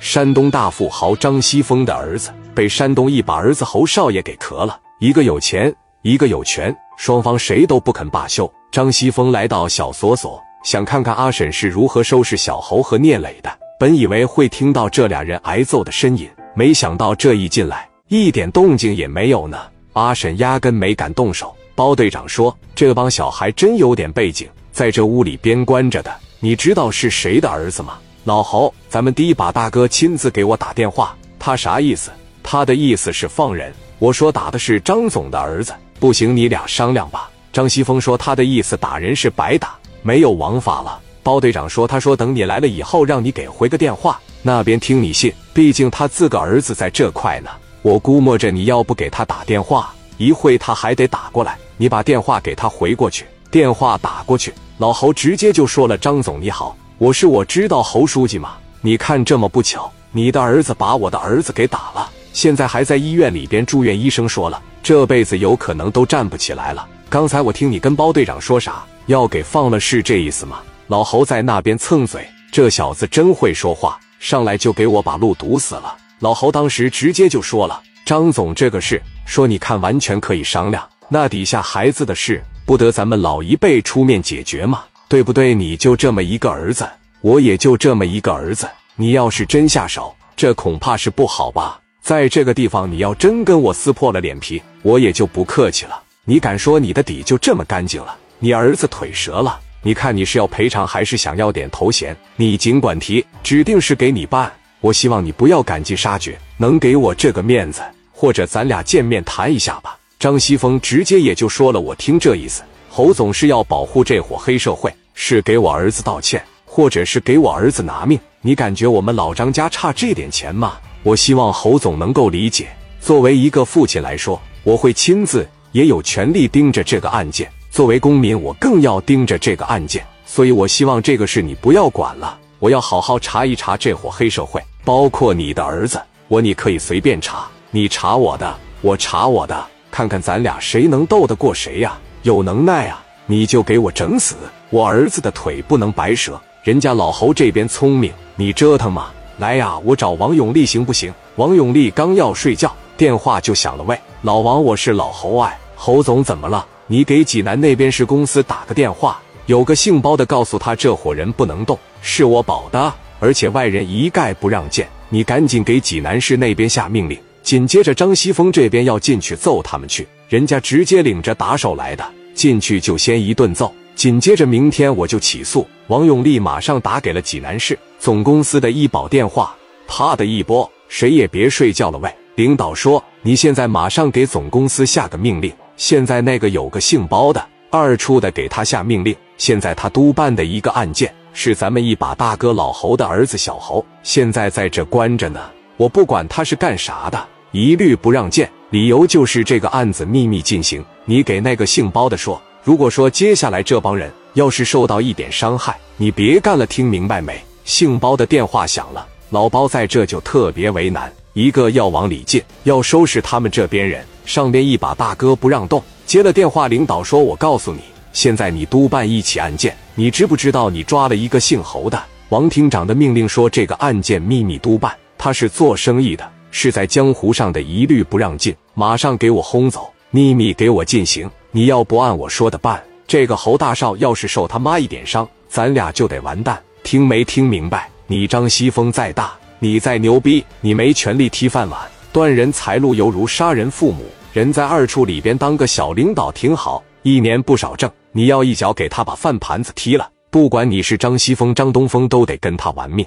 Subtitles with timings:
[0.00, 8.50] 山东大富豪张西峰的儿子被山东一把儿子侯少爷给磕了，一个有钱，一个有权，双方谁都不肯罢休。
[8.72, 13.50] 张西峰来到小锁所，想看看阿婶是如何收拾小侯和聂磊的。
[13.78, 19.58] 本以为会听到这俩人挨揍的呻吟，没想到这一进来，一点动静也没有呢。
[19.92, 21.54] 阿婶压根没敢动手。
[21.74, 32.10] 包队长说：“这帮小孩真有点背景，在这屋里边关着的，你知道是谁的儿子吗？”老侯，咱们第一把大哥亲自给我打电话，他啥意思？
[32.42, 33.72] 他的意思是放人。
[33.98, 37.30] 我说打的是张总的儿子，不行，你俩商量吧。
[37.50, 41.00] 张西峰说他的意思打人是白打，没有王法了。
[41.22, 47.50] 包队长说，他说等你来了以后，让你给回个电话，那边听你信，毕竟他自个儿子在这块呢。
[47.80, 53.24] 我估摸着你要不给他打电话，一会他还得打过来，你把电话给他回过去。
[53.50, 58.58] 电话打过去，老侯直接就说了：“张总你好。”我是我知道侯书记嘛？
[58.82, 63.98] 你看这么不巧，你的儿子把我的儿子给打了，现在还在医院里边住院。
[63.98, 66.86] 医生说了，这辈子有可能都站不起来了。
[67.08, 70.60] 刚才我听你跟包队长说啥，要给放了是这意思吗？
[70.88, 75.96] 老侯在那边蹭嘴，这小子真会说话，上来就给我把路堵死了。
[76.18, 85.52] 老侯当时直接就说了：“张总，这个事，说你看完全可以商量，那底下孩子的事，不得咱们老一辈出面解决吗？”对不对？
[85.52, 86.88] 你就这么一个儿子，
[87.20, 88.70] 我也就这么一个儿子。
[88.94, 91.80] 你要是真下手，这恐怕是不好吧？
[92.00, 96.00] 在这个地方，你要真跟我撕破了脸皮，我也就不客气了。
[96.24, 98.16] 你敢说你的底就这么干净了？
[98.38, 102.16] 你儿子腿折了，你看你是要赔偿还是想要点头衔？
[102.36, 104.52] 你尽管提，指定是给你办。
[104.80, 109.98] 我希望你不要赶尽杀绝，能给我这个面子，或者咱俩见面谈一下吧。
[110.20, 114.94] 张西峰直接也就说了，我听这意思，侯总是要保护这伙黑社会。
[115.22, 118.18] 是给我儿子道歉，或者是给我儿子拿命？
[118.40, 120.78] 你感觉我们老张家差这点钱吗？
[121.02, 122.68] 我希望侯总能够理解。
[123.02, 127.46] 作为一个父亲来说，我会亲自也有权利盯着这个案件。
[127.70, 130.02] 作为公民，我更要盯着这个案件。
[130.24, 136.00] 所以，我希望这个事你不要管了，我要好好查一查这伙黑社会，包括你的儿子。
[136.28, 141.98] 我你可以随便查，你查我的，我查我的，看看咱俩谁能斗得过谁呀？
[142.22, 143.04] 有能耐啊！
[143.30, 144.34] 你就给我整死！
[144.70, 146.40] 我儿子的腿不能白折。
[146.64, 149.12] 人家老侯这边聪明，你折腾嘛？
[149.38, 151.14] 来呀，我找王永利行不行？
[151.36, 153.84] 王永利刚要睡觉，电话就响了。
[153.84, 156.66] 喂，老王，我是老侯哎，侯总怎么了？
[156.88, 164.88] 你给济南那边市公司打个电话，有个姓包的，告诉他这伙人不能动，是我保的，而且外人一概不让见。
[165.08, 167.16] 你赶紧给济南市那边下命令。
[167.44, 172.04] 紧接着，张西峰这边要进去揍他们去，人家直接领着打手来的。
[172.34, 175.66] 进去就先一顿揍，紧接着明天我就起诉。
[175.88, 179.54] 王永利马上打给了济南市总公司的医保电话，
[179.86, 181.98] 啪的一拨，谁也别睡觉了。
[181.98, 195.40] 喂，领导说你现在马上给总公司下个命令，现在那个有个姓包的二处的给他下命令，现在他督办的一个案件是咱们一把大哥老侯的儿子小侯，现在在这关着呢。
[195.76, 198.50] 我不管他是干啥的，一律不让见。
[198.70, 200.84] 理由就是这个案子秘密进行。
[201.04, 207.42] 你给那个姓包的说，如果说接下来这帮人要是受到一点伤害，你别干了，听明白没？
[207.64, 215.82] 姓包的电话响了，老包在这就特别为难，一个要往里进，要收拾他们这边人，上边一把大哥不让动。
[216.06, 217.80] 接了电话，领导说：“我告诉你，
[218.12, 222.00] 现在你督办一起案件，你知不知道你抓了一个姓侯的？
[222.28, 231.30] 王厅长的命令说，这个案件秘密督办，他是做生意的。”是在江湖上的一律不让进，马上给我轰走，秘密给我进行。
[231.52, 236.60] 你要不按我说的办，这个侯大少要是受他妈一点伤，咱俩就得完蛋。
[236.82, 237.88] 听没听明白？
[238.06, 241.80] 你张西峰再大，你再牛逼，你没权利踢饭碗，
[242.12, 244.04] 断人财路犹如杀人父母。
[244.32, 247.90] 人在二处里边当个小领导挺好，一年不少挣。
[248.12, 253.06] 你要一脚给他把饭盘子踢了，不管你是张西峰、张东风，都得跟他玩命。